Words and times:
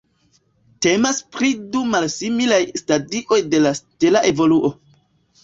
Temas 0.85 1.19
pri 1.35 1.51
du 1.75 1.81
malsimilaj 1.91 2.59
stadioj 2.83 3.39
de 3.53 3.61
la 3.69 3.75
stela 3.83 4.27
evoluo. 4.33 4.75